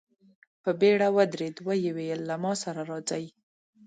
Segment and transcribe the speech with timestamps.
[0.63, 3.25] په بېړه ودرېد، ويې ويل: له ما سره راځئ!